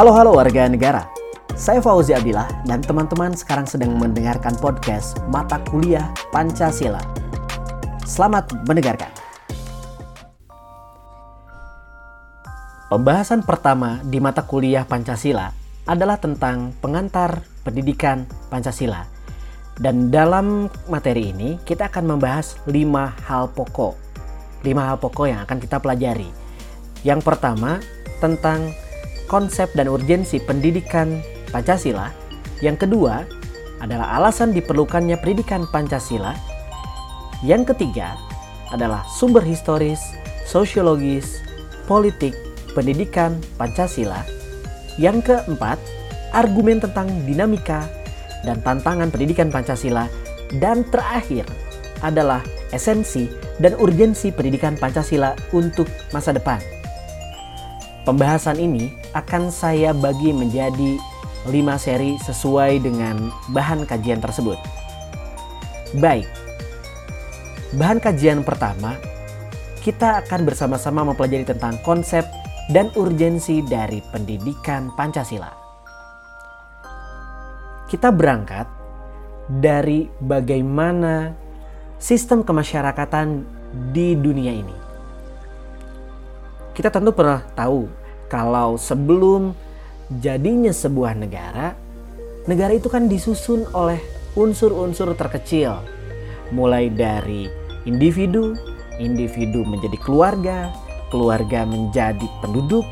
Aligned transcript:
Halo 0.00 0.16
halo 0.16 0.32
warga 0.32 0.64
negara. 0.64 1.04
Saya 1.52 1.84
Fauzi 1.84 2.16
Abdillah 2.16 2.64
dan 2.64 2.80
teman-teman 2.80 3.36
sekarang 3.36 3.68
sedang 3.68 4.00
mendengarkan 4.00 4.56
podcast 4.56 5.20
Mata 5.28 5.60
Kuliah 5.68 6.08
Pancasila. 6.32 7.04
Selamat 8.08 8.48
mendengarkan. 8.64 9.12
Pembahasan 12.88 13.44
pertama 13.44 14.00
di 14.00 14.24
mata 14.24 14.40
kuliah 14.40 14.88
Pancasila 14.88 15.52
adalah 15.84 16.16
tentang 16.16 16.72
pengantar 16.80 17.44
pendidikan 17.60 18.24
Pancasila. 18.48 19.04
Dan 19.76 20.08
dalam 20.08 20.72
materi 20.88 21.28
ini 21.28 21.60
kita 21.60 21.92
akan 21.92 22.16
membahas 22.16 22.56
lima 22.64 23.12
hal 23.28 23.52
pokok. 23.52 24.00
Lima 24.64 24.88
hal 24.88 24.96
pokok 24.96 25.28
yang 25.28 25.44
akan 25.44 25.60
kita 25.60 25.76
pelajari. 25.76 26.32
Yang 27.04 27.20
pertama 27.20 27.84
tentang 28.16 28.72
konsep 29.30 29.70
dan 29.78 29.86
urgensi 29.86 30.42
pendidikan 30.42 31.22
Pancasila. 31.54 32.10
Yang 32.58 32.84
kedua 32.84 33.22
adalah 33.78 34.18
alasan 34.18 34.50
diperlukannya 34.50 35.14
pendidikan 35.22 35.70
Pancasila. 35.70 36.34
Yang 37.46 37.72
ketiga 37.72 38.18
adalah 38.74 39.06
sumber 39.06 39.40
historis, 39.46 40.02
sosiologis, 40.44 41.38
politik, 41.86 42.34
pendidikan 42.74 43.38
Pancasila. 43.54 44.26
Yang 44.98 45.30
keempat, 45.30 45.78
argumen 46.34 46.82
tentang 46.82 47.08
dinamika 47.24 47.86
dan 48.42 48.58
tantangan 48.66 49.14
pendidikan 49.14 49.48
Pancasila. 49.48 50.10
Dan 50.50 50.82
terakhir 50.90 51.46
adalah 52.02 52.42
esensi 52.74 53.30
dan 53.62 53.78
urgensi 53.78 54.34
pendidikan 54.34 54.74
Pancasila 54.74 55.38
untuk 55.54 55.86
masa 56.10 56.34
depan. 56.34 56.79
Pembahasan 58.08 58.56
ini 58.56 58.88
akan 59.12 59.52
saya 59.52 59.92
bagi 59.92 60.32
menjadi 60.32 60.96
lima 61.52 61.76
seri 61.76 62.16
sesuai 62.20 62.80
dengan 62.80 63.28
bahan 63.52 63.84
kajian 63.84 64.24
tersebut. 64.24 64.56
Baik, 66.00 66.28
bahan 67.76 68.00
kajian 68.00 68.40
pertama 68.40 68.96
kita 69.84 70.24
akan 70.24 70.48
bersama-sama 70.48 71.04
mempelajari 71.12 71.44
tentang 71.44 71.76
konsep 71.84 72.24
dan 72.72 72.88
urgensi 72.96 73.60
dari 73.64 74.00
pendidikan 74.12 74.92
Pancasila. 74.96 75.52
Kita 77.90 78.14
berangkat 78.14 78.68
dari 79.50 80.06
bagaimana 80.22 81.34
sistem 81.98 82.46
kemasyarakatan 82.46 83.44
di 83.90 84.14
dunia 84.14 84.54
ini. 84.54 84.79
Kita 86.80 86.88
tentu 86.88 87.12
pernah 87.12 87.44
tahu 87.52 87.92
kalau 88.32 88.80
sebelum 88.80 89.52
jadinya 90.16 90.72
sebuah 90.72 91.12
negara, 91.12 91.76
negara 92.48 92.72
itu 92.72 92.88
kan 92.88 93.04
disusun 93.04 93.68
oleh 93.76 94.00
unsur-unsur 94.32 95.12
terkecil, 95.12 95.76
mulai 96.48 96.88
dari 96.88 97.52
individu, 97.84 98.56
individu 98.96 99.60
menjadi 99.60 100.00
keluarga, 100.00 100.72
keluarga 101.12 101.68
menjadi 101.68 102.24
penduduk, 102.40 102.88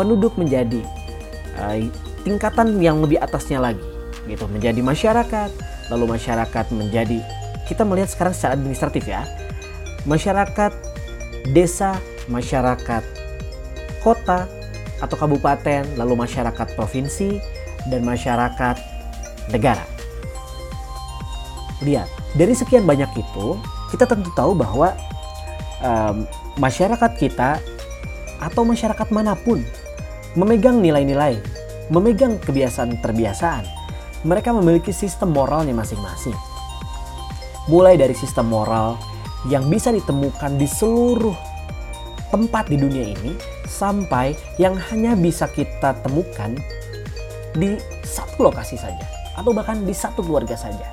penduduk 0.00 0.32
menjadi 0.40 0.80
uh, 1.60 1.76
tingkatan 2.24 2.80
yang 2.80 3.04
lebih 3.04 3.20
atasnya 3.20 3.60
lagi, 3.60 3.84
gitu, 4.24 4.48
menjadi 4.48 4.80
masyarakat, 4.80 5.52
lalu 5.92 6.16
masyarakat 6.16 6.72
menjadi 6.72 7.20
kita 7.68 7.84
melihat 7.84 8.08
sekarang 8.08 8.32
secara 8.32 8.56
administratif 8.56 9.04
ya, 9.04 9.28
masyarakat 10.08 10.72
desa, 11.52 12.00
masyarakat 12.32 13.15
kota 14.06 14.46
atau 15.02 15.16
kabupaten, 15.18 15.98
lalu 15.98 16.14
masyarakat 16.14 16.78
provinsi 16.78 17.42
dan 17.90 18.06
masyarakat 18.06 18.78
negara. 19.50 19.82
Lihat, 21.82 22.06
dari 22.38 22.54
sekian 22.54 22.86
banyak 22.86 23.10
itu, 23.18 23.58
kita 23.90 24.06
tentu 24.06 24.30
tahu 24.38 24.54
bahwa 24.54 24.94
um, 25.82 26.24
masyarakat 26.56 27.12
kita 27.18 27.58
atau 28.38 28.62
masyarakat 28.62 29.08
mana 29.10 29.34
pun 29.34 29.60
memegang 30.38 30.80
nilai-nilai, 30.80 31.42
memegang 31.92 32.38
kebiasaan-terbiasaan. 32.40 33.64
Mereka 34.24 34.50
memiliki 34.56 34.90
sistem 34.90 35.36
moralnya 35.36 35.76
masing-masing. 35.76 36.34
Mulai 37.68 37.98
dari 37.98 38.14
sistem 38.16 38.48
moral 38.48 38.96
yang 39.50 39.66
bisa 39.68 39.92
ditemukan 39.92 40.58
di 40.58 40.66
seluruh 40.66 41.34
tempat 42.32 42.66
di 42.66 42.76
dunia 42.80 43.14
ini 43.14 43.36
sampai 43.66 44.34
yang 44.58 44.74
hanya 44.90 45.14
bisa 45.14 45.46
kita 45.50 45.94
temukan 46.02 46.54
di 47.56 47.78
satu 48.04 48.50
lokasi 48.50 48.76
saja 48.76 49.04
atau 49.36 49.52
bahkan 49.52 49.82
di 49.84 49.92
satu 49.92 50.24
keluarga 50.24 50.56
saja. 50.58 50.86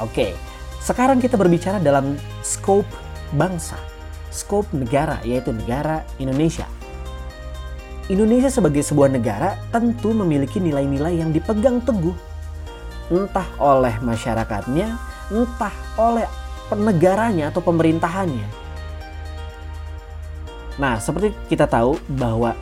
Oke, 0.00 0.34
sekarang 0.82 1.20
kita 1.22 1.36
berbicara 1.36 1.78
dalam 1.78 2.16
scope 2.42 2.88
bangsa 3.32 3.78
skop 4.32 4.64
negara 4.72 5.20
yaitu 5.22 5.52
negara 5.52 6.02
Indonesia. 6.16 6.64
Indonesia 8.10 8.50
sebagai 8.50 8.82
sebuah 8.82 9.12
negara 9.12 9.60
tentu 9.70 10.10
memiliki 10.10 10.58
nilai-nilai 10.58 11.22
yang 11.22 11.30
dipegang 11.30 11.78
teguh 11.84 12.16
entah 13.12 13.46
oleh 13.60 13.92
masyarakatnya, 14.00 14.96
entah 15.30 15.74
oleh 16.00 16.26
penegaranya 16.72 17.52
atau 17.52 17.60
pemerintahannya. 17.60 18.61
Nah, 20.80 20.96
seperti 20.96 21.36
kita 21.52 21.68
tahu 21.68 22.00
bahwa 22.16 22.56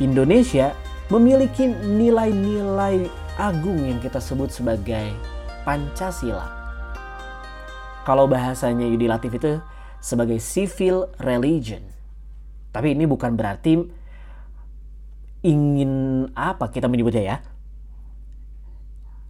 Indonesia 0.00 0.72
memiliki 1.12 1.68
nilai-nilai 1.68 3.04
agung 3.36 3.84
yang 3.84 4.00
kita 4.00 4.22
sebut 4.22 4.48
sebagai 4.48 5.12
Pancasila. 5.66 6.48
Kalau 8.04 8.28
bahasanya 8.28 8.84
Yudi 8.84 9.08
Latif 9.08 9.36
itu 9.36 9.60
sebagai 10.00 10.36
civil 10.40 11.08
religion. 11.20 11.80
Tapi 12.68 12.92
ini 12.92 13.08
bukan 13.08 13.32
berarti 13.32 13.80
ingin 15.44 15.92
apa 16.36 16.68
kita 16.68 16.88
menyebutnya 16.88 17.24
ya? 17.24 17.36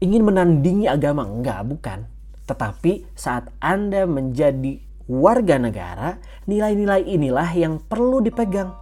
Ingin 0.03 0.26
menandingi 0.26 0.91
agama, 0.91 1.22
enggak, 1.22 1.62
bukan. 1.66 1.98
Tetapi 2.44 3.14
saat 3.14 3.48
Anda 3.62 4.04
menjadi 4.04 4.84
warga 5.09 5.60
negara, 5.60 6.16
nilai-nilai 6.48 7.04
inilah 7.04 7.50
yang 7.53 7.81
perlu 7.81 8.25
dipegang. 8.25 8.72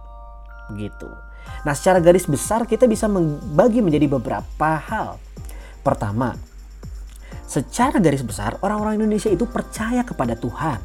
Begitu. 0.71 1.09
Nah, 1.63 1.73
secara 1.75 1.99
garis 1.99 2.27
besar 2.27 2.67
kita 2.67 2.87
bisa 2.87 3.07
membagi 3.07 3.79
menjadi 3.79 4.07
beberapa 4.07 4.69
hal. 4.79 5.19
Pertama, 5.83 6.35
secara 7.43 7.99
garis 7.99 8.23
besar 8.23 8.55
orang-orang 8.63 9.03
Indonesia 9.03 9.31
itu 9.31 9.43
percaya 9.47 10.03
kepada 10.03 10.35
Tuhan 10.39 10.79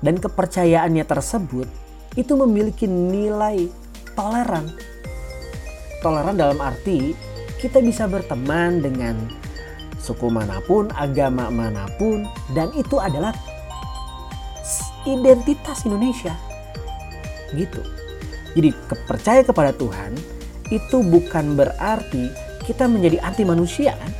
dan 0.00 0.16
kepercayaannya 0.16 1.04
tersebut 1.04 1.68
itu 2.16 2.32
memiliki 2.36 2.88
nilai 2.88 3.68
toleran. 4.16 4.68
Toleran 6.00 6.36
dalam 6.36 6.58
arti 6.60 7.12
kita 7.60 7.84
bisa 7.84 8.08
berteman 8.08 8.80
dengan 8.80 9.28
suku 10.00 10.32
mana 10.32 10.64
pun, 10.64 10.88
agama 10.96 11.52
mana 11.52 11.84
pun, 12.00 12.24
dan 12.56 12.72
itu 12.72 12.96
adalah 12.96 13.36
identitas 15.18 15.82
Indonesia. 15.88 16.34
Gitu. 17.50 17.82
Jadi 18.54 18.70
kepercayaan 18.90 19.46
kepada 19.46 19.70
Tuhan 19.74 20.14
itu 20.70 21.02
bukan 21.02 21.58
berarti 21.58 22.30
kita 22.66 22.86
menjadi 22.86 23.18
anti 23.26 23.42
manusia 23.42 23.98
kan? 23.98 24.12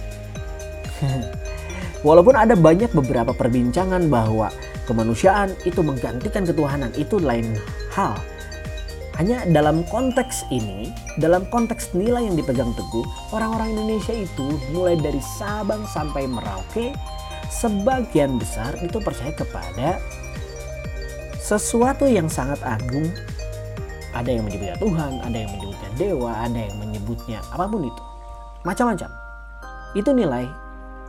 Walaupun 2.06 2.34
ada 2.34 2.56
banyak 2.56 2.90
beberapa 2.96 3.36
perbincangan 3.36 4.08
bahwa 4.08 4.48
kemanusiaan 4.88 5.52
itu 5.62 5.84
menggantikan 5.84 6.42
ketuhanan 6.48 6.90
itu 6.96 7.20
lain 7.20 7.54
hal. 7.92 8.16
Hanya 9.20 9.44
dalam 9.52 9.84
konteks 9.92 10.48
ini, 10.48 10.88
dalam 11.20 11.44
konteks 11.52 11.92
nilai 11.92 12.24
yang 12.24 12.40
dipegang 12.40 12.72
teguh, 12.72 13.04
orang-orang 13.36 13.76
Indonesia 13.76 14.16
itu 14.16 14.56
mulai 14.72 14.96
dari 14.96 15.20
Sabang 15.36 15.84
sampai 15.84 16.24
Merauke, 16.24 16.96
sebagian 17.52 18.40
besar 18.40 18.80
itu 18.80 18.96
percaya 18.96 19.36
kepada 19.36 20.00
sesuatu 21.50 22.06
yang 22.06 22.30
sangat 22.30 22.62
agung. 22.62 23.10
Ada 24.14 24.38
yang 24.38 24.46
menyebutnya 24.46 24.76
Tuhan, 24.78 25.12
ada 25.22 25.36
yang 25.38 25.50
menyebutnya 25.54 25.90
dewa, 25.98 26.32
ada 26.34 26.58
yang 26.58 26.76
menyebutnya 26.78 27.38
apa 27.50 27.64
pun 27.66 27.82
itu. 27.86 28.02
Macam-macam. 28.62 29.10
Itu 29.98 30.10
nilai 30.14 30.46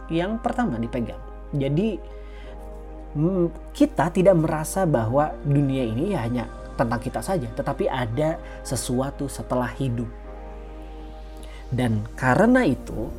yang 0.10 0.42
pertama 0.42 0.82
dipegang. 0.82 1.22
Jadi 1.54 1.98
Hmm, 3.12 3.52
kita 3.76 4.08
tidak 4.08 4.40
merasa 4.40 4.88
bahwa 4.88 5.36
dunia 5.44 5.84
ini 5.84 6.16
ya 6.16 6.24
hanya 6.24 6.48
tentang 6.80 7.04
kita 7.04 7.20
saja, 7.20 7.44
tetapi 7.52 7.92
ada 7.92 8.40
sesuatu 8.64 9.28
setelah 9.28 9.68
hidup. 9.76 10.08
Dan 11.68 12.08
karena 12.16 12.64
itu, 12.64 13.12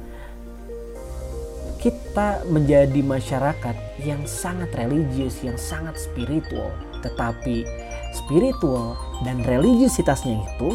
kita 1.77 2.41
menjadi 2.49 3.05
masyarakat 3.05 3.77
yang 4.01 4.25
sangat 4.25 4.73
religius, 4.73 5.45
yang 5.45 5.61
sangat 5.61 6.01
spiritual, 6.01 6.73
tetapi 7.03 7.67
spiritual 8.15 8.95
dan 9.27 9.43
religiusitasnya 9.43 10.39
itu 10.39 10.71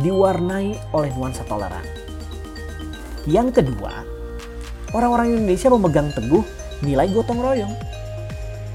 diwarnai 0.00 0.74
oleh 0.94 1.10
nuansa 1.14 1.42
toleran. 1.46 1.84
Yang 3.24 3.62
kedua, 3.62 4.04
orang-orang 4.92 5.34
Indonesia 5.34 5.68
memegang 5.72 6.08
teguh 6.12 6.44
nilai 6.82 7.08
gotong 7.10 7.40
royong. 7.40 7.74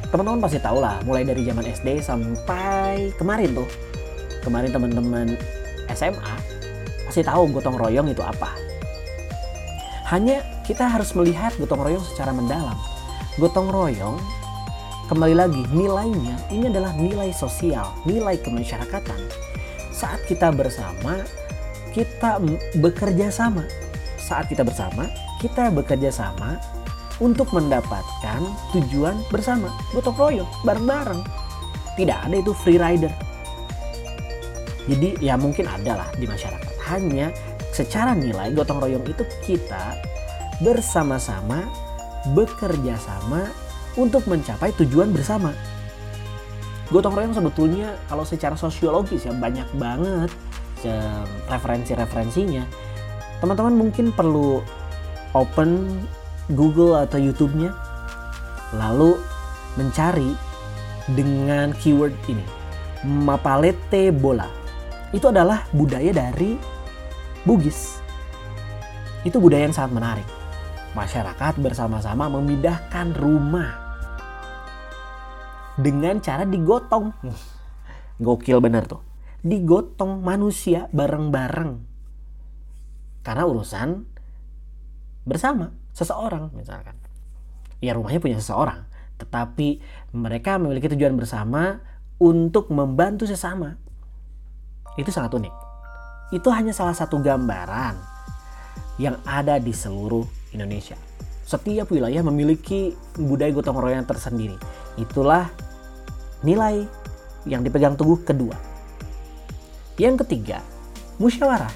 Teman-teman 0.10 0.42
pasti 0.42 0.58
tahu 0.58 0.82
lah, 0.82 0.98
mulai 1.06 1.22
dari 1.22 1.46
zaman 1.46 1.70
SD 1.70 2.02
sampai 2.02 3.14
kemarin 3.20 3.54
tuh. 3.54 3.70
Kemarin 4.42 4.74
teman-teman 4.74 5.38
SMA 5.94 6.36
pasti 7.06 7.22
tahu 7.22 7.50
gotong 7.54 7.78
royong 7.78 8.10
itu 8.10 8.24
apa. 8.26 8.54
Hanya 10.10 10.42
kita 10.66 10.90
harus 10.90 11.14
melihat 11.14 11.54
gotong 11.62 11.86
royong 11.86 12.02
secara 12.02 12.34
mendalam. 12.34 12.78
Gotong 13.38 13.70
royong 13.70 14.18
kembali 15.10 15.34
lagi 15.34 15.66
nilainya 15.74 16.38
ini 16.54 16.70
adalah 16.70 16.94
nilai 16.94 17.34
sosial, 17.34 17.98
nilai 18.06 18.38
kemasyarakatan. 18.46 19.18
Saat 19.90 20.22
kita 20.30 20.54
bersama, 20.54 21.26
kita 21.98 22.38
bekerja 22.78 23.34
sama. 23.34 23.66
Saat 24.22 24.54
kita 24.54 24.62
bersama, 24.62 25.10
kita 25.42 25.74
bekerja 25.74 26.14
sama 26.14 26.62
untuk 27.18 27.50
mendapatkan 27.58 28.46
tujuan 28.78 29.18
bersama. 29.34 29.74
Gotong 29.98 30.14
royong, 30.14 30.50
bareng-bareng. 30.62 31.26
Tidak 31.98 32.30
ada 32.30 32.36
itu 32.38 32.54
free 32.54 32.78
rider. 32.78 33.10
Jadi 34.86 35.18
ya 35.26 35.34
mungkin 35.42 35.66
ada 35.66 36.06
lah 36.06 36.10
di 36.22 36.30
masyarakat. 36.30 36.86
Hanya 36.86 37.34
secara 37.74 38.14
nilai 38.14 38.54
gotong 38.54 38.78
royong 38.78 39.10
itu 39.10 39.26
kita 39.42 39.98
bersama-sama 40.62 41.66
bekerja 42.38 42.94
sama 43.02 43.50
untuk 43.98 44.26
mencapai 44.30 44.76
tujuan 44.84 45.10
bersama. 45.10 45.56
Gotong 46.90 47.14
royong 47.14 47.38
sebetulnya 47.38 47.94
kalau 48.10 48.26
secara 48.26 48.58
sosiologis 48.58 49.26
ya 49.26 49.34
banyak 49.34 49.66
banget 49.78 50.32
referensi-referensinya. 51.50 52.66
Teman-teman 53.40 53.78
mungkin 53.78 54.10
perlu 54.10 54.60
open 55.38 56.02
Google 56.54 56.98
atau 57.06 57.22
YouTube-nya 57.22 57.70
lalu 58.74 59.18
mencari 59.78 60.34
dengan 61.14 61.74
keyword 61.78 62.14
ini 62.30 62.46
Mapalete 63.06 64.12
bola. 64.12 64.50
Itu 65.16 65.32
adalah 65.32 65.66
budaya 65.72 66.12
dari 66.12 66.60
Bugis. 67.48 68.04
Itu 69.24 69.40
budaya 69.40 69.70
yang 69.70 69.78
sangat 69.78 69.96
menarik 69.96 70.39
masyarakat 71.00 71.54
bersama-sama 71.63 72.28
memindahkan 72.28 73.16
rumah 73.16 73.72
dengan 75.80 76.19
cara 76.19 76.44
digotong. 76.44 77.16
Gokil 78.25 78.60
bener 78.60 78.84
tuh. 78.84 79.00
Digotong 79.40 80.19
manusia 80.19 80.92
bareng-bareng. 80.92 81.80
Karena 83.24 83.44
urusan 83.48 84.04
bersama 85.24 85.72
seseorang 85.96 86.51
misalkan. 86.51 87.00
Ya 87.80 87.95
rumahnya 87.95 88.19
punya 88.19 88.36
seseorang. 88.44 88.84
Tetapi 89.24 89.80
mereka 90.12 90.60
memiliki 90.60 90.92
tujuan 90.92 91.16
bersama 91.16 91.80
untuk 92.19 92.68
membantu 92.75 93.24
sesama. 93.24 93.80
Itu 95.00 95.16
sangat 95.16 95.31
unik. 95.31 95.56
Itu 96.36 96.52
hanya 96.52 96.75
salah 96.75 96.92
satu 96.92 97.24
gambaran 97.24 97.95
yang 99.00 99.16
ada 99.24 99.56
di 99.63 99.72
seluruh 99.72 100.39
Indonesia. 100.54 100.98
Setiap 101.50 101.90
wilayah 101.90 102.22
memiliki 102.22 102.94
budaya 103.18 103.50
gotong 103.50 103.81
royong 103.81 104.06
tersendiri. 104.06 104.54
Itulah 105.01 105.50
nilai 106.46 106.86
yang 107.50 107.66
dipegang 107.66 107.98
teguh 107.98 108.22
kedua. 108.22 108.54
Yang 109.98 110.25
ketiga, 110.25 110.62
musyawarah. 111.18 111.74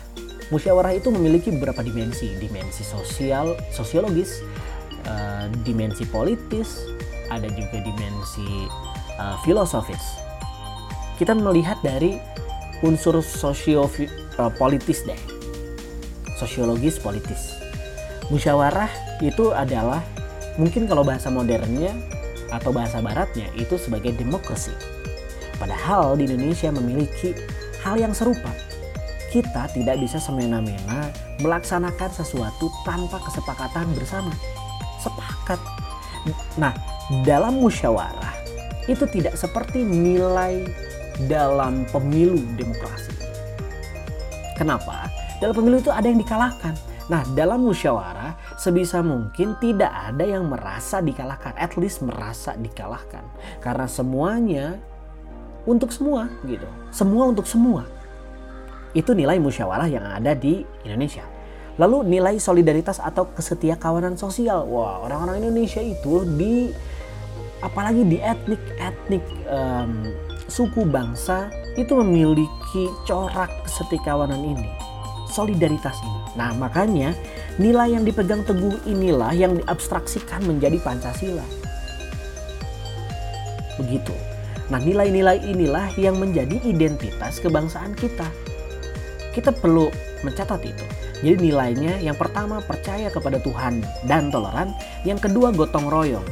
Musyawarah 0.54 0.94
itu 0.94 1.10
memiliki 1.10 1.50
beberapa 1.50 1.82
dimensi, 1.82 2.38
dimensi 2.38 2.86
sosial, 2.86 3.58
sosiologis, 3.74 4.46
uh, 5.10 5.50
dimensi 5.66 6.06
politis, 6.06 6.86
ada 7.34 7.50
juga 7.50 7.82
dimensi 7.82 8.70
uh, 9.18 9.42
filosofis. 9.42 10.22
Kita 11.18 11.34
melihat 11.34 11.82
dari 11.82 12.22
unsur 12.86 13.26
sosio 13.26 13.90
uh, 13.90 14.52
politis 14.54 15.02
deh, 15.02 15.18
sosiologis 16.38 17.02
politis 17.02 17.63
musyawarah 18.34 18.90
itu 19.22 19.54
adalah 19.54 20.02
mungkin 20.58 20.90
kalau 20.90 21.06
bahasa 21.06 21.30
modernnya 21.30 21.94
atau 22.50 22.74
bahasa 22.74 22.98
baratnya 22.98 23.46
itu 23.54 23.78
sebagai 23.78 24.10
demokrasi. 24.18 24.74
Padahal 25.62 26.18
di 26.18 26.26
Indonesia 26.26 26.74
memiliki 26.74 27.38
hal 27.86 28.02
yang 28.02 28.10
serupa. 28.18 28.50
Kita 29.30 29.70
tidak 29.74 30.02
bisa 30.02 30.18
semena-mena 30.18 31.14
melaksanakan 31.42 32.10
sesuatu 32.10 32.70
tanpa 32.86 33.22
kesepakatan 33.22 33.86
bersama. 33.98 34.34
Sepakat. 35.02 35.62
Nah, 36.58 36.74
dalam 37.26 37.62
musyawarah 37.62 38.34
itu 38.90 39.06
tidak 39.10 39.38
seperti 39.38 39.82
nilai 39.82 40.66
dalam 41.30 41.86
pemilu 41.90 42.42
demokrasi. 42.58 43.14
Kenapa? 44.54 45.10
Dalam 45.42 45.58
pemilu 45.58 45.82
itu 45.82 45.90
ada 45.90 46.06
yang 46.06 46.22
dikalahkan, 46.22 46.78
Nah, 47.12 47.22
dalam 47.36 47.68
musyawarah 47.68 48.13
sebisa 48.56 49.00
mungkin 49.06 49.58
tidak 49.60 49.90
ada 49.90 50.24
yang 50.24 50.50
merasa 50.50 51.00
dikalahkan, 51.00 51.54
at 51.58 51.74
least 51.80 52.02
merasa 52.04 52.54
dikalahkan. 52.58 53.24
Karena 53.60 53.88
semuanya 53.90 54.78
untuk 55.64 55.92
semua 55.92 56.28
gitu. 56.44 56.68
Semua 56.92 57.30
untuk 57.30 57.48
semua. 57.48 57.88
Itu 58.94 59.18
nilai 59.18 59.42
musyawarah 59.42 59.90
yang 59.90 60.06
ada 60.06 60.38
di 60.38 60.62
Indonesia. 60.86 61.26
Lalu 61.82 62.06
nilai 62.06 62.38
solidaritas 62.38 63.02
atau 63.02 63.26
kesetia 63.34 63.74
kawanan 63.80 64.14
sosial. 64.14 64.70
Wah, 64.70 65.02
orang-orang 65.02 65.42
Indonesia 65.42 65.82
itu 65.82 66.22
di 66.38 66.70
apalagi 67.64 68.06
di 68.06 68.22
etnik-etnik 68.22 69.24
um, 69.50 70.06
suku 70.46 70.86
bangsa 70.86 71.50
itu 71.80 71.98
memiliki 71.98 72.92
corak 73.10 73.50
kawanan 74.06 74.44
ini 74.46 74.70
solidaritas 75.34 75.98
ini. 76.06 76.23
Nah, 76.34 76.50
makanya 76.58 77.14
nilai 77.62 77.94
yang 77.94 78.04
dipegang 78.04 78.42
teguh 78.42 78.82
inilah 78.90 79.34
yang 79.38 79.62
diabstraksikan 79.62 80.42
menjadi 80.50 80.82
Pancasila. 80.82 81.46
Begitu. 83.78 84.14
Nah, 84.74 84.82
nilai-nilai 84.82 85.44
inilah 85.46 85.94
yang 86.00 86.18
menjadi 86.18 86.58
identitas 86.66 87.38
kebangsaan 87.38 87.94
kita. 87.94 88.26
Kita 89.34 89.54
perlu 89.54 89.90
mencatat 90.26 90.62
itu. 90.66 90.86
Jadi 91.24 91.52
nilainya 91.52 92.04
yang 92.04 92.20
pertama 92.20 92.60
percaya 92.60 93.08
kepada 93.08 93.40
Tuhan 93.40 93.80
dan 94.10 94.28
toleran, 94.28 94.76
yang 95.08 95.18
kedua 95.18 95.56
gotong 95.56 95.88
royong, 95.88 96.26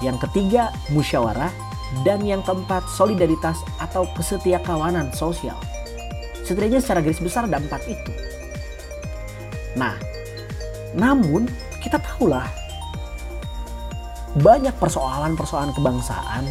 yang 0.00 0.16
ketiga 0.16 0.72
musyawarah, 0.90 1.52
dan 2.02 2.24
yang 2.24 2.40
keempat 2.42 2.88
solidaritas 2.90 3.60
atau 3.78 4.08
kawanan 4.64 5.12
sosial. 5.12 5.54
Setidaknya 6.42 6.80
secara 6.82 7.04
garis 7.04 7.20
besar 7.22 7.46
ada 7.46 7.60
empat 7.60 7.84
itu. 7.86 8.23
Nah, 9.74 9.98
namun 10.94 11.50
kita 11.82 11.98
tahulah 11.98 12.46
banyak 14.38 14.74
persoalan-persoalan 14.82 15.74
kebangsaan, 15.74 16.46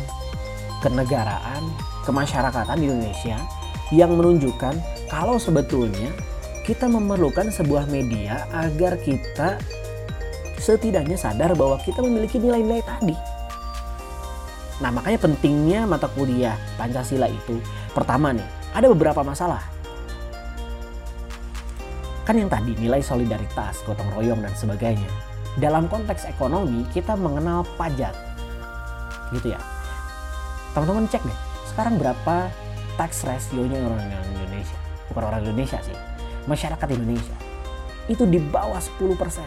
kenegaraan, 0.80 1.64
kemasyarakatan 2.08 2.80
di 2.80 2.86
Indonesia 2.88 3.40
yang 3.92 4.16
menunjukkan 4.16 4.76
kalau 5.12 5.36
sebetulnya 5.36 6.12
kita 6.64 6.88
memerlukan 6.88 7.52
sebuah 7.52 7.92
media 7.92 8.48
agar 8.56 8.96
kita 9.04 9.60
setidaknya 10.64 11.20
sadar 11.20 11.52
bahwa 11.60 11.76
kita 11.84 12.00
memiliki 12.00 12.40
nilai-nilai 12.40 12.84
tadi. 12.88 13.16
Nah, 14.80 14.92
makanya 14.92 15.20
pentingnya 15.28 15.84
mata 15.84 16.08
kuliah 16.12 16.56
Pancasila 16.80 17.28
itu 17.28 17.60
pertama 17.92 18.32
nih, 18.32 18.48
ada 18.72 18.88
beberapa 18.88 19.24
masalah 19.28 19.73
Kan 22.24 22.40
yang 22.40 22.48
tadi 22.48 22.72
nilai 22.80 23.04
solidaritas, 23.04 23.84
gotong 23.84 24.08
royong 24.16 24.40
dan 24.40 24.56
sebagainya. 24.56 25.12
Dalam 25.60 25.92
konteks 25.92 26.24
ekonomi 26.24 26.88
kita 26.96 27.20
mengenal 27.20 27.68
pajak. 27.76 28.16
Gitu 29.36 29.52
ya. 29.52 29.60
Teman-teman 30.72 31.04
cek 31.12 31.20
deh, 31.20 31.40
sekarang 31.68 32.00
berapa 32.00 32.48
tax 32.96 33.28
ratio-nya 33.28 33.76
orang 33.84 34.08
Indonesia? 34.40 34.80
Bukan 35.12 35.24
orang 35.28 35.44
Indonesia 35.44 35.78
sih, 35.84 35.98
masyarakat 36.48 36.88
Indonesia. 36.96 37.36
Itu 38.08 38.24
di 38.24 38.40
bawah 38.40 38.80
10%. 38.80 39.44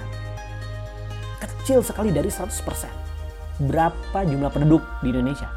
Kecil 1.41 1.81
sekali 1.81 2.13
dari 2.13 2.29
100%. 2.29 2.53
Berapa 3.65 4.21
jumlah 4.29 4.53
penduduk 4.53 4.85
di 5.01 5.17
Indonesia? 5.17 5.49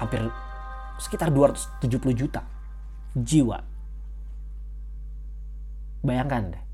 Hampir 0.00 0.24
sekitar 0.96 1.28
270 1.28 2.14
juta 2.16 2.42
jiwa 3.12 3.71
Bayangkan 6.02 6.58
deh, 6.58 6.64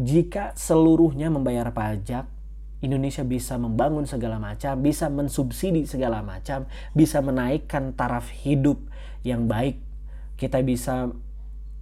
jika 0.00 0.56
seluruhnya 0.56 1.28
membayar 1.28 1.68
pajak, 1.70 2.26
Indonesia 2.80 3.24
bisa 3.24 3.56
membangun 3.56 4.04
segala 4.04 4.36
macam, 4.36 4.80
bisa 4.80 5.08
mensubsidi 5.08 5.88
segala 5.88 6.20
macam, 6.20 6.68
bisa 6.92 7.20
menaikkan 7.24 7.96
taraf 7.96 8.28
hidup 8.44 8.80
yang 9.24 9.48
baik. 9.48 9.80
Kita 10.36 10.60
bisa 10.60 11.08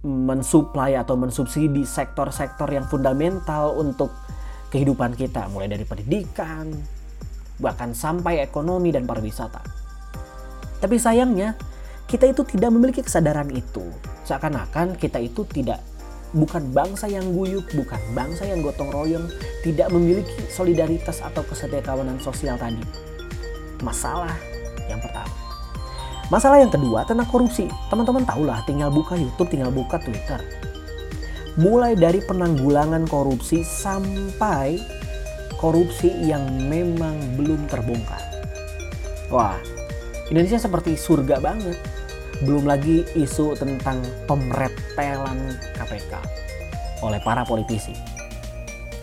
mensuplai 0.03 0.99
atau 0.99 1.15
mensubsidi 1.15 1.87
sektor-sektor 1.87 2.67
yang 2.67 2.87
fundamental 2.91 3.79
untuk 3.79 4.11
kehidupan 4.71 5.15
kita, 5.15 5.47
mulai 5.47 5.71
dari 5.71 5.87
pendidikan, 5.87 6.71
bahkan 7.59 7.95
sampai 7.95 8.43
ekonomi 8.43 8.91
dan 8.91 9.07
pariwisata. 9.07 9.63
Tapi 10.83 10.99
sayangnya, 10.99 11.55
kita 12.03 12.27
itu 12.27 12.43
tidak 12.43 12.69
memiliki 12.75 12.99
kesadaran 12.99 13.47
itu. 13.55 13.87
Seakan-akan 14.27 14.99
kita 14.99 15.23
itu 15.23 15.47
tidak 15.47 15.79
bukan 16.33 16.73
bangsa 16.73 17.05
yang 17.05 17.31
guyup, 17.31 17.65
bukan 17.77 18.01
bangsa 18.17 18.49
yang 18.49 18.65
gotong 18.65 18.89
royong, 18.89 19.29
tidak 19.61 19.93
memiliki 19.93 20.45
solidaritas 20.49 21.21
atau 21.21 21.45
kesetiakawanan 21.45 22.17
sosial 22.19 22.57
tadi. 22.57 22.81
Masalah 23.85 24.33
yang 24.89 24.99
pertama. 24.99 25.31
Masalah 26.33 26.57
yang 26.65 26.73
kedua 26.73 27.05
tentang 27.05 27.29
korupsi. 27.29 27.69
Teman-teman 27.93 28.25
tahulah, 28.25 28.65
tinggal 28.65 28.89
buka 28.89 29.13
YouTube, 29.13 29.53
tinggal 29.53 29.69
buka 29.69 30.01
Twitter. 30.01 30.41
Mulai 31.61 31.93
dari 31.93 32.17
penanggulangan 32.25 33.05
korupsi 33.05 33.61
sampai 33.61 34.81
korupsi 35.61 36.09
yang 36.25 36.41
memang 36.65 37.37
belum 37.37 37.69
terbongkar. 37.69 38.19
Wah, 39.29 39.61
Indonesia 40.33 40.57
seperti 40.57 40.97
surga 40.97 41.37
banget. 41.37 41.77
Belum 42.43 42.67
lagi 42.67 43.07
isu 43.15 43.55
tentang 43.55 44.03
pemretelan 44.27 45.55
KPK 45.79 46.13
oleh 46.99 47.19
para 47.23 47.47
politisi 47.47 47.95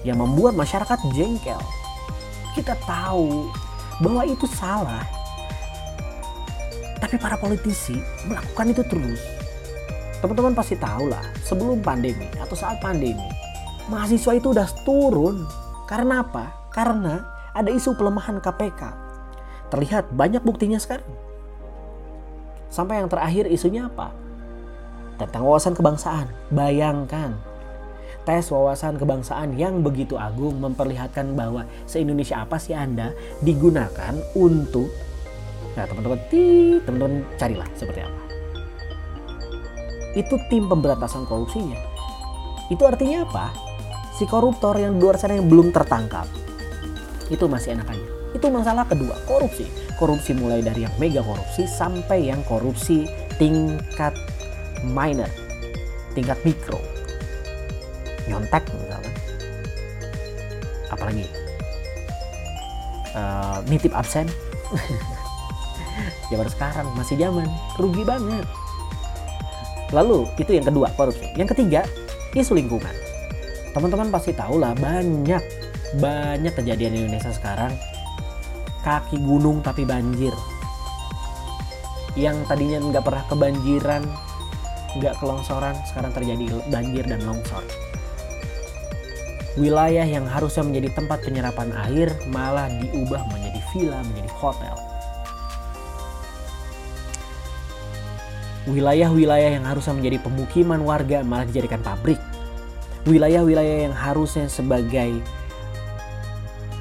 yang 0.05 0.21
membuat 0.21 0.53
masyarakat 0.53 1.01
jengkel. 1.17 1.57
Kita 2.53 2.77
tahu 2.85 3.49
bahwa 4.05 4.29
itu 4.29 4.45
salah, 4.45 5.09
tapi 7.01 7.17
para 7.17 7.41
politisi 7.41 7.97
melakukan 8.29 8.77
itu 8.77 8.83
terus. 8.85 9.21
Teman-teman 10.21 10.53
pasti 10.53 10.77
tahu 10.77 11.09
lah, 11.09 11.25
sebelum 11.41 11.81
pandemi 11.81 12.29
atau 12.37 12.53
saat 12.53 12.77
pandemi, 12.85 13.25
mahasiswa 13.89 14.37
itu 14.37 14.53
udah 14.53 14.69
turun. 14.85 15.49
Karena 15.89 16.21
apa? 16.21 16.69
Karena 16.69 17.25
ada 17.57 17.73
isu 17.73 17.97
pelemahan 17.97 18.37
KPK. 18.45 18.83
Terlihat 19.73 20.13
banyak 20.13 20.45
buktinya 20.45 20.77
sekarang. 20.77 21.30
Sampai 22.71 23.03
yang 23.03 23.11
terakhir 23.11 23.51
isunya 23.51 23.91
apa? 23.91 24.15
Tentang 25.19 25.45
wawasan 25.45 25.75
kebangsaan. 25.77 26.31
Bayangkan, 26.55 27.37
tes 28.25 28.49
wawasan 28.49 28.97
kebangsaan 28.97 29.59
yang 29.59 29.83
begitu 29.83 30.15
agung 30.17 30.63
memperlihatkan 30.63 31.35
bahwa 31.35 31.67
se-Indonesia 31.85 32.41
apa 32.41 32.57
sih 32.57 32.73
Anda 32.73 33.13
digunakan 33.43 34.17
untuk 34.39 34.89
Nah 35.79 35.87
teman-teman, 35.87 36.19
teman-teman 36.83 37.15
carilah 37.39 37.69
seperti 37.79 38.01
apa. 38.03 38.23
Itu 40.19 40.35
tim 40.51 40.67
pemberantasan 40.67 41.23
korupsinya. 41.31 41.79
Itu 42.67 42.83
artinya 42.87 43.23
apa? 43.23 43.55
Si 44.19 44.27
koruptor 44.27 44.75
yang 44.79 44.99
di 44.99 45.03
luar 45.07 45.17
sana 45.17 45.39
yang 45.39 45.47
belum 45.47 45.71
tertangkap. 45.71 46.27
Itu 47.31 47.47
masih 47.47 47.79
enak 47.79 47.87
aja. 47.95 48.07
Itu 48.35 48.51
masalah 48.51 48.83
kedua, 48.87 49.15
korupsi. 49.27 49.67
Korupsi 50.01 50.33
mulai 50.33 50.65
dari 50.65 50.89
yang 50.89 50.95
mega 50.97 51.21
korupsi 51.21 51.69
sampai 51.69 52.33
yang 52.33 52.41
korupsi 52.49 53.05
tingkat 53.37 54.17
minor, 54.81 55.29
tingkat 56.17 56.41
mikro. 56.41 56.81
Nyontek 58.25 58.65
misalnya. 58.81 59.13
Apalagi? 60.89 61.29
Uh, 63.13 63.61
nitip 63.69 63.93
absen. 63.93 64.25
zaman 66.31 66.49
sekarang 66.49 66.87
masih 66.95 67.17
zaman 67.19 67.47
rugi 67.77 68.03
banget 68.07 68.47
lalu 69.91 70.27
itu 70.39 70.55
yang 70.55 70.67
kedua 70.67 70.89
korupsi 70.95 71.27
yang 71.35 71.51
ketiga 71.51 71.83
isu 72.33 72.55
lingkungan 72.55 72.95
teman-teman 73.75 74.09
pasti 74.11 74.31
tahu 74.35 74.63
lah 74.63 74.75
banyak 74.79 75.43
banyak 75.99 76.55
kejadian 76.55 76.95
di 76.95 76.99
Indonesia 77.07 77.35
sekarang 77.35 77.75
kaki 78.83 79.21
gunung 79.21 79.61
tapi 79.61 79.85
banjir. 79.85 80.33
Yang 82.19 82.43
tadinya 82.51 82.79
nggak 82.83 83.05
pernah 83.07 83.25
kebanjiran 83.31 84.03
nggak 84.99 85.15
kelongsoran 85.23 85.79
sekarang 85.87 86.11
terjadi 86.11 86.59
banjir 86.67 87.05
dan 87.07 87.23
longsor. 87.23 87.63
Wilayah 89.59 90.07
yang 90.07 90.31
harusnya 90.31 90.63
menjadi 90.63 90.95
tempat 90.95 91.27
penyerapan 91.27 91.75
air 91.91 92.09
malah 92.31 92.71
diubah 92.71 93.27
menjadi 93.35 93.61
villa 93.75 93.99
menjadi 94.07 94.31
hotel. 94.39 94.77
Wilayah-wilayah 98.71 99.51
yang 99.59 99.67
harusnya 99.67 99.99
menjadi 99.99 100.19
pemukiman 100.23 100.79
warga 100.87 101.27
malah 101.27 101.49
dijadikan 101.49 101.83
pabrik. 101.83 102.21
Wilayah-wilayah 103.09 103.91
yang 103.91 103.97
harusnya 103.97 104.47
sebagai 104.47 105.19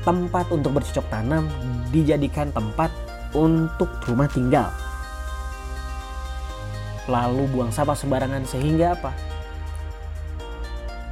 tempat 0.03 0.47
untuk 0.51 0.79
bercocok 0.79 1.05
tanam 1.11 1.47
dijadikan 1.89 2.53
tempat 2.53 2.91
untuk 3.35 3.89
rumah 4.05 4.29
tinggal. 4.31 4.69
Lalu 7.09 7.49
buang 7.49 7.73
sampah 7.73 7.97
sembarangan 7.97 8.45
sehingga 8.45 8.93
apa? 8.93 9.11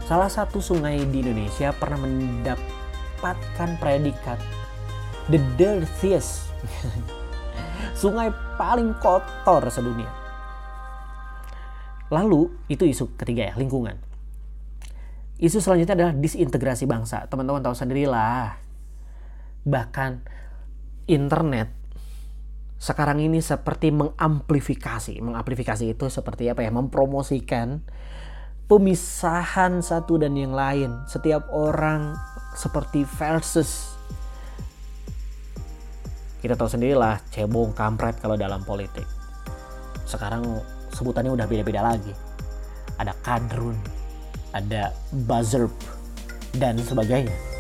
Salah 0.06 0.32
satu 0.32 0.62
sungai 0.64 1.04
di 1.04 1.20
Indonesia 1.20 1.74
pernah 1.76 2.00
mendapatkan 2.00 3.70
predikat 3.82 4.40
the 5.28 5.42
dirtiest 5.60 6.48
sungai 8.02 8.32
paling 8.56 8.96
kotor 9.02 9.68
sedunia. 9.68 10.08
Lalu 12.08 12.48
itu 12.72 12.88
isu 12.88 13.20
ketiga 13.20 13.52
ya, 13.52 13.54
lingkungan. 13.60 14.00
Isu 15.38 15.60
selanjutnya 15.60 15.94
adalah 15.94 16.14
disintegrasi 16.16 16.88
bangsa. 16.88 17.28
Teman-teman 17.28 17.60
tahu 17.60 17.76
sendirilah. 17.76 18.67
Bahkan 19.68 20.12
internet 21.12 21.68
sekarang 22.78 23.20
ini 23.20 23.44
seperti 23.44 23.92
mengamplifikasi. 23.92 25.20
Mengamplifikasi 25.20 25.92
itu 25.92 26.08
seperti 26.08 26.48
apa 26.48 26.64
ya? 26.64 26.72
Mempromosikan 26.72 27.84
pemisahan 28.72 29.84
satu 29.84 30.22
dan 30.22 30.38
yang 30.38 30.56
lain. 30.56 30.94
Setiap 31.10 31.52
orang 31.52 32.16
seperti 32.56 33.04
versus 33.18 33.98
kita 36.38 36.54
tahu 36.54 36.70
sendirilah 36.70 37.18
cebong 37.34 37.74
kampret 37.74 38.22
kalau 38.22 38.38
dalam 38.38 38.62
politik. 38.62 39.10
Sekarang 40.06 40.62
sebutannya 40.94 41.34
udah 41.34 41.50
beda-beda 41.50 41.82
lagi. 41.82 42.14
Ada 43.02 43.18
kadrun, 43.26 43.76
ada 44.54 44.94
buzzerb, 45.26 45.74
dan 46.56 46.78
sebagainya. 46.78 47.57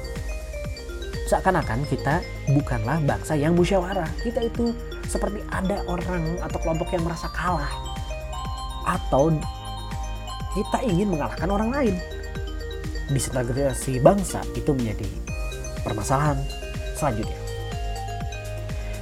Seakan-akan 1.27 1.83
kita 1.91 2.23
bukanlah 2.55 3.03
bangsa 3.03 3.35
yang 3.35 3.53
musyawarah. 3.53 4.07
Kita 4.23 4.39
itu 4.47 4.71
seperti 5.05 5.43
ada 5.51 5.83
orang 5.91 6.39
atau 6.39 6.57
kelompok 6.63 6.95
yang 6.95 7.03
merasa 7.03 7.27
kalah. 7.35 7.69
Atau 8.87 9.35
kita 10.55 10.79
ingin 10.87 11.11
mengalahkan 11.11 11.51
orang 11.51 11.69
lain. 11.69 11.95
Disintegrasi 13.11 13.99
bangsa 13.99 14.39
itu 14.55 14.71
menjadi 14.71 15.07
permasalahan 15.83 16.39
selanjutnya. 16.95 17.39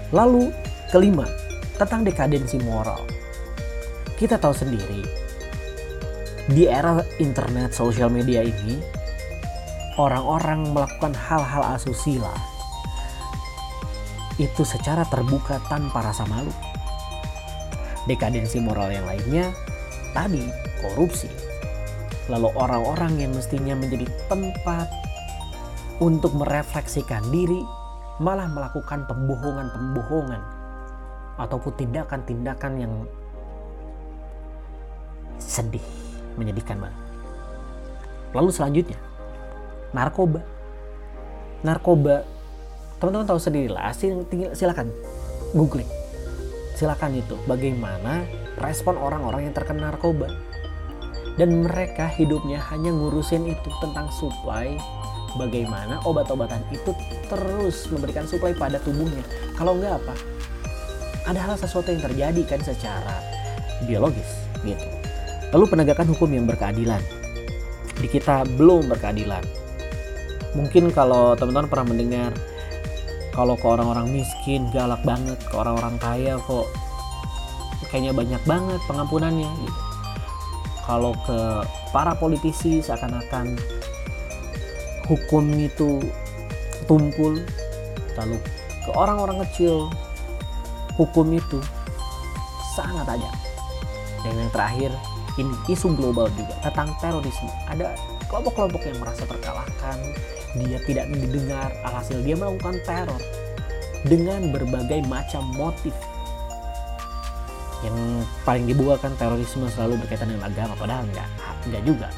Lalu 0.10 0.50
kelima, 0.90 1.26
tentang 1.76 2.08
dekadensi 2.08 2.56
moral 2.64 3.04
kita 4.16 4.40
tahu 4.40 4.56
sendiri 4.56 5.04
di 6.48 6.72
era 6.72 7.04
internet 7.20 7.76
sosial 7.76 8.08
media 8.08 8.40
ini 8.40 8.80
orang-orang 9.96 10.76
melakukan 10.76 11.16
hal-hal 11.16 11.64
asusila 11.76 12.32
itu 14.36 14.68
secara 14.68 15.08
terbuka 15.08 15.64
tanpa 15.72 16.04
rasa 16.04 16.28
malu. 16.28 16.52
Dekadensi 18.06 18.60
moral 18.60 18.92
yang 18.92 19.08
lainnya 19.08 19.56
tadi 20.12 20.44
korupsi. 20.84 21.32
Lalu 22.28 22.52
orang-orang 22.58 23.22
yang 23.22 23.32
mestinya 23.32 23.78
menjadi 23.78 24.06
tempat 24.28 24.92
untuk 26.04 26.36
merefleksikan 26.36 27.24
diri 27.32 27.64
malah 28.20 28.52
melakukan 28.52 29.08
pembohongan-pembohongan 29.08 30.42
ataupun 31.40 31.72
tindakan-tindakan 31.80 32.74
yang 32.80 32.94
sedih, 35.40 35.84
menyedihkan 36.36 36.80
banget. 36.80 37.02
Lalu 38.36 38.50
selanjutnya, 38.52 39.00
narkoba. 39.96 40.44
Narkoba, 41.64 42.28
teman-teman 43.00 43.26
tahu 43.26 43.40
sendiri 43.40 43.72
lah, 43.72 43.96
silakan 44.52 44.92
googling. 45.56 45.88
Silakan 46.76 47.16
itu 47.16 47.40
bagaimana 47.48 48.28
respon 48.60 49.00
orang-orang 49.00 49.48
yang 49.48 49.56
terkena 49.56 49.90
narkoba. 49.90 50.28
Dan 51.40 51.64
mereka 51.68 52.08
hidupnya 52.12 52.60
hanya 52.72 52.92
ngurusin 52.96 53.48
itu 53.48 53.70
tentang 53.84 54.08
supply 54.12 54.76
bagaimana 55.36 56.00
obat-obatan 56.08 56.64
itu 56.72 56.96
terus 57.28 57.92
memberikan 57.92 58.24
supply 58.24 58.56
pada 58.56 58.80
tubuhnya. 58.80 59.20
Kalau 59.60 59.76
enggak 59.76 60.00
apa? 60.00 60.16
Ada 61.28 61.40
hal 61.44 61.56
sesuatu 61.60 61.92
yang 61.92 62.00
terjadi 62.00 62.42
kan 62.48 62.64
secara 62.64 63.20
biologis 63.84 64.48
gitu. 64.64 64.88
Lalu 65.52 65.66
penegakan 65.68 66.08
hukum 66.16 66.30
yang 66.32 66.48
berkeadilan. 66.48 67.04
Di 68.00 68.08
kita 68.08 68.48
belum 68.56 68.88
berkeadilan. 68.92 69.44
Mungkin 70.56 70.96
kalau 70.96 71.36
teman-teman 71.36 71.68
pernah 71.68 71.88
mendengar 71.92 72.32
kalau 73.36 73.60
ke 73.60 73.68
orang-orang 73.68 74.08
miskin 74.16 74.72
galak 74.72 75.04
banget, 75.04 75.36
ke 75.44 75.56
orang-orang 75.60 76.00
kaya 76.00 76.40
kok 76.40 76.72
kayaknya 77.92 78.16
banyak 78.16 78.42
banget 78.48 78.80
pengampunannya 78.88 79.52
gitu. 79.60 79.82
Kalau 80.88 81.12
ke 81.28 81.40
para 81.92 82.16
politisi 82.16 82.80
seakan-akan 82.80 83.60
hukum 85.12 85.44
itu 85.60 86.00
tumpul, 86.88 87.44
lalu 88.16 88.38
ke 88.88 88.90
orang-orang 88.96 89.44
kecil 89.50 89.92
hukum 90.96 91.36
itu 91.36 91.60
sangat 92.80 93.20
aja. 93.20 93.32
Dan 94.24 94.40
yang 94.40 94.52
terakhir 94.56 94.92
ini 95.36 95.52
isu 95.68 95.92
global 96.00 96.32
juga 96.40 96.56
tentang 96.64 96.96
terorisme. 97.04 97.52
Ada 97.68 98.00
kelompok-kelompok 98.32 98.82
yang 98.88 98.98
merasa 99.04 99.28
terkalahkan, 99.28 99.98
dia 100.56 100.80
tidak 100.88 101.06
didengar, 101.12 101.70
alhasil 101.84 102.24
dia 102.24 102.36
melakukan 102.40 102.80
teror 102.88 103.22
dengan 104.08 104.54
berbagai 104.56 105.04
macam 105.06 105.44
motif. 105.56 105.92
Yang 107.84 108.26
paling 108.48 108.66
dibuat 108.66 109.04
kan 109.04 109.14
terorisme 109.20 109.68
selalu 109.68 110.00
berkaitan 110.06 110.32
dengan 110.32 110.48
agama, 110.48 110.74
padahal 110.80 111.04
enggak, 111.06 111.30
enggak 111.68 111.84
juga. 111.84 112.10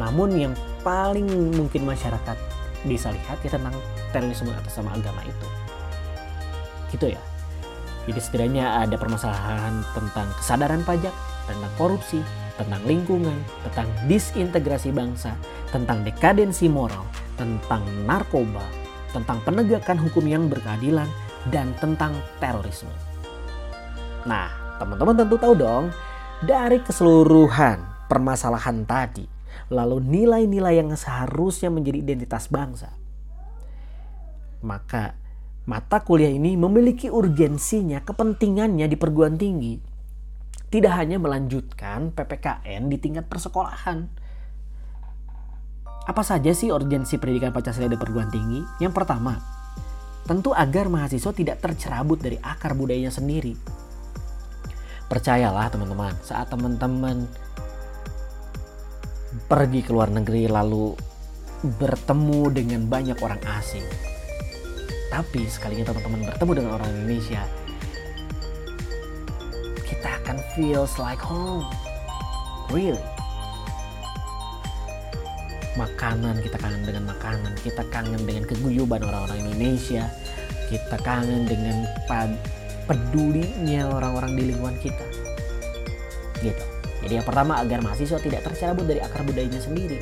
Namun 0.00 0.34
yang 0.34 0.54
paling 0.82 1.28
mungkin 1.54 1.86
masyarakat 1.86 2.36
bisa 2.84 3.12
lihat 3.12 3.38
ya 3.44 3.50
tentang 3.52 3.76
terorisme 4.10 4.50
atas 4.50 4.74
sama 4.74 4.96
agama 4.96 5.20
itu. 5.22 5.46
Gitu 6.90 7.14
ya. 7.14 7.20
Jadi 8.04 8.20
setidaknya 8.20 8.84
ada 8.84 9.00
permasalahan 9.00 9.80
tentang 9.96 10.28
kesadaran 10.36 10.84
pajak, 10.84 11.14
tentang 11.48 11.72
korupsi, 11.80 12.20
tentang 12.60 12.82
lingkungan, 12.84 13.34
tentang 13.64 13.88
disintegrasi 14.06 14.92
bangsa, 14.92 15.32
tentang 15.74 16.06
dekadensi 16.06 16.70
moral, 16.70 17.02
tentang 17.34 17.82
narkoba, 18.06 18.62
tentang 19.10 19.42
penegakan 19.42 19.98
hukum 19.98 20.22
yang 20.30 20.46
berkeadilan, 20.46 21.10
dan 21.50 21.74
tentang 21.82 22.14
terorisme. 22.38 22.94
Nah, 24.22 24.78
teman-teman 24.78 25.18
tentu 25.18 25.34
tahu 25.34 25.58
dong, 25.58 25.90
dari 26.46 26.78
keseluruhan 26.78 28.06
permasalahan 28.06 28.86
tadi, 28.86 29.26
lalu 29.74 29.98
nilai-nilai 29.98 30.78
yang 30.78 30.94
seharusnya 30.94 31.74
menjadi 31.74 31.98
identitas 32.06 32.46
bangsa, 32.46 32.94
maka 34.62 35.18
mata 35.68 36.00
kuliah 36.00 36.32
ini 36.32 36.56
memiliki 36.56 37.12
urgensinya, 37.12 38.00
kepentingannya 38.00 38.86
di 38.88 38.96
perguruan 38.96 39.36
tinggi. 39.36 39.76
Tidak 40.72 40.90
hanya 40.90 41.20
melanjutkan 41.20 42.10
PPKN 42.16 42.90
di 42.90 42.96
tingkat 42.98 43.28
persekolahan. 43.30 44.23
Apa 46.04 46.20
saja 46.20 46.52
sih 46.52 46.68
urgensi 46.68 47.16
pendidikan 47.16 47.48
Pancasila 47.48 47.88
di 47.88 47.96
perguruan 47.96 48.28
tinggi? 48.28 48.60
Yang 48.76 48.92
pertama, 48.92 49.40
tentu 50.28 50.52
agar 50.52 50.92
mahasiswa 50.92 51.32
tidak 51.32 51.64
tercerabut 51.64 52.20
dari 52.20 52.36
akar 52.44 52.76
budayanya 52.76 53.08
sendiri. 53.08 53.56
Percayalah 55.08 55.72
teman-teman, 55.72 56.12
saat 56.20 56.52
teman-teman 56.52 57.24
pergi 59.48 59.80
ke 59.80 59.90
luar 59.96 60.12
negeri 60.12 60.44
lalu 60.44 60.92
bertemu 61.80 62.52
dengan 62.52 62.84
banyak 62.84 63.16
orang 63.24 63.40
asing, 63.56 63.84
tapi 65.08 65.48
sekalinya 65.48 65.88
teman-teman 65.88 66.28
bertemu 66.28 66.52
dengan 66.52 66.72
orang 66.76 66.90
Indonesia, 66.92 67.40
kita 69.88 70.20
akan 70.20 70.36
feels 70.52 71.00
like 71.00 71.20
home. 71.20 71.64
Really. 72.68 73.13
Makanan, 75.74 76.38
kita 76.42 76.56
kangen 76.58 76.86
dengan 76.86 77.10
makanan, 77.10 77.52
kita 77.66 77.82
kangen 77.90 78.22
dengan 78.22 78.46
keguyuban 78.46 79.02
orang-orang 79.02 79.42
Indonesia, 79.42 80.06
kita 80.70 80.96
kangen 81.02 81.50
dengan 81.50 81.82
pedulinya 82.86 83.90
orang-orang 83.90 84.38
di 84.38 84.42
lingkungan 84.54 84.78
kita. 84.78 85.06
Gitu. 86.38 86.64
Jadi 87.04 87.12
yang 87.20 87.26
pertama 87.26 87.58
agar 87.58 87.82
mahasiswa 87.82 88.16
tidak 88.22 88.46
tercerabut 88.46 88.86
dari 88.86 89.02
akar 89.02 89.26
budayanya 89.26 89.60
sendiri. 89.60 89.98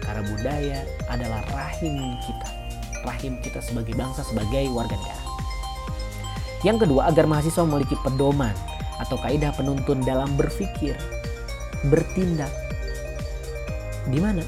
Karena 0.00 0.22
budaya 0.26 0.78
adalah 1.10 1.42
rahim 1.50 2.14
kita 2.22 2.62
rahim 3.04 3.38
kita 3.42 3.58
sebagai 3.58 3.94
bangsa, 3.98 4.22
sebagai 4.22 4.70
warga 4.70 4.94
negara. 4.94 5.24
Yang 6.62 6.86
kedua, 6.86 7.10
agar 7.10 7.26
mahasiswa 7.26 7.62
memiliki 7.66 7.98
pedoman 8.06 8.54
atau 9.02 9.18
kaidah 9.18 9.50
penuntun 9.58 10.06
dalam 10.06 10.30
berpikir, 10.38 10.94
bertindak. 11.90 12.50
Di 14.06 14.18
mana? 14.22 14.42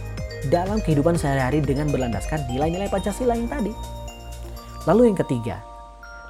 Dalam 0.53 0.81
kehidupan 0.85 1.17
sehari-hari 1.17 1.65
dengan 1.65 1.89
berlandaskan 1.89 2.45
nilai-nilai 2.49 2.93
Pancasila 2.93 3.33
yang 3.33 3.49
tadi. 3.49 3.73
Lalu 4.85 5.13
yang 5.13 5.19
ketiga, 5.19 5.57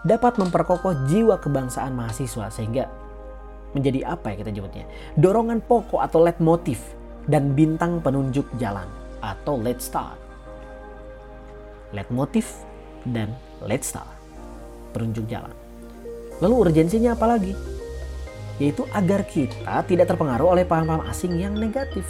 dapat 0.07 0.39
memperkokoh 0.39 1.11
jiwa 1.11 1.39
kebangsaan 1.43 1.95
mahasiswa 1.95 2.47
sehingga 2.55 2.87
menjadi 3.75 4.15
apa 4.15 4.31
ya 4.31 4.47
kita 4.47 4.51
nyebutnya? 4.55 4.87
Dorongan 5.19 5.59
pokok 5.67 5.99
atau 5.99 6.23
leitmotiv 6.23 6.79
dan 7.27 7.59
bintang 7.59 7.99
penunjuk 7.99 8.47
jalan 8.63 8.87
atau 9.19 9.59
lead 9.59 9.83
star 9.83 10.15
motif 12.11 12.67
dan 13.07 13.31
let's 13.63 13.95
start. 13.95 14.09
Perunjuk 14.91 15.31
jalan. 15.31 15.53
Lalu 16.43 16.55
urgensinya 16.67 17.15
apa 17.15 17.39
lagi? 17.39 17.55
Yaitu 18.59 18.83
agar 18.91 19.23
kita 19.27 19.83
tidak 19.87 20.11
terpengaruh 20.11 20.59
oleh 20.59 20.67
paham-paham 20.67 21.07
asing 21.07 21.39
yang 21.39 21.55
negatif. 21.55 22.07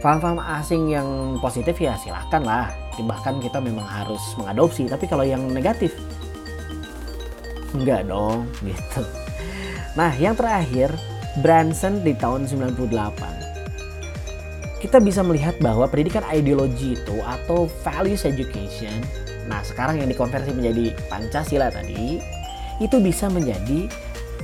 Paham-paham 0.00 0.40
asing 0.40 0.88
yang 0.88 1.36
positif 1.44 1.76
ya 1.76 1.96
silahkan 2.00 2.40
lah. 2.40 2.72
Bahkan 3.00 3.40
kita 3.40 3.60
memang 3.60 3.84
harus 3.84 4.20
mengadopsi. 4.36 4.88
Tapi 4.88 5.04
kalau 5.08 5.24
yang 5.24 5.44
negatif, 5.48 5.92
enggak 7.76 8.08
dong 8.08 8.48
gitu. 8.68 9.02
Nah 9.96 10.12
yang 10.16 10.36
terakhir, 10.36 10.92
Branson 11.44 12.00
di 12.00 12.16
tahun 12.16 12.48
98 12.48 13.50
kita 14.80 14.96
bisa 14.96 15.20
melihat 15.20 15.60
bahwa 15.60 15.84
pendidikan 15.84 16.24
ideologi 16.32 16.96
itu 16.96 17.16
atau 17.20 17.68
values 17.84 18.24
education, 18.24 19.04
nah 19.44 19.60
sekarang 19.60 20.00
yang 20.00 20.08
dikonversi 20.08 20.56
menjadi 20.56 20.96
Pancasila 21.12 21.68
tadi, 21.68 22.16
itu 22.80 22.96
bisa 22.96 23.28
menjadi 23.28 23.92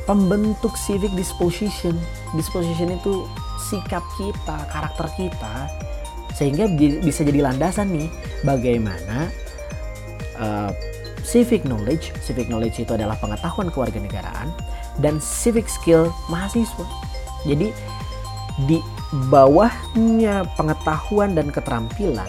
pembentuk 0.05 0.77
civic 0.77 1.09
disposition. 1.16 1.97
Disposition 2.37 2.92
itu 2.92 3.25
sikap 3.59 4.05
kita, 4.21 4.57
karakter 4.71 5.09
kita, 5.16 5.69
sehingga 6.37 6.69
bisa 7.01 7.25
jadi 7.25 7.49
landasan 7.49 7.88
nih 7.92 8.09
bagaimana 8.45 9.33
uh, 10.37 10.71
civic 11.25 11.64
knowledge, 11.64 12.12
civic 12.23 12.47
knowledge 12.47 12.79
itu 12.79 12.92
adalah 12.92 13.16
pengetahuan 13.19 13.73
kewarganegaraan 13.73 14.53
dan 15.01 15.19
civic 15.19 15.66
skill 15.66 16.12
mahasiswa. 16.29 16.87
Jadi 17.49 17.73
di 18.69 18.79
bawahnya 19.33 20.49
pengetahuan 20.57 21.37
dan 21.37 21.53
keterampilan 21.53 22.29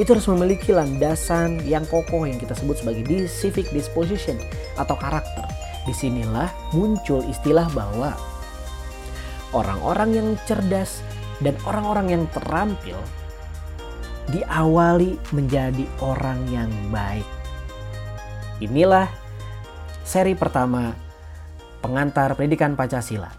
itu 0.00 0.08
harus 0.16 0.24
memiliki 0.24 0.72
landasan 0.72 1.60
yang 1.68 1.84
kokoh 1.84 2.24
yang 2.24 2.40
kita 2.40 2.56
sebut 2.56 2.80
sebagai 2.80 3.28
civic 3.28 3.68
disposition 3.76 4.40
atau 4.80 4.96
karakter. 4.96 5.44
Di 5.84 5.92
sinilah 5.92 6.48
muncul 6.72 7.20
istilah 7.28 7.68
bahwa 7.76 8.16
orang-orang 9.52 10.10
yang 10.16 10.28
cerdas 10.48 11.00
dan 11.40 11.56
orang-orang 11.64 12.12
yang 12.12 12.24
terampil 12.32 12.96
diawali 14.30 15.18
menjadi 15.34 15.84
orang 16.00 16.40
yang 16.48 16.70
baik. 16.94 17.26
Inilah 18.62 19.10
seri 20.06 20.38
pertama 20.38 20.94
pengantar 21.82 22.38
pendidikan 22.38 22.78
Pancasila. 22.78 23.30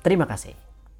Terima 0.00 0.24
kasih. 0.24 0.69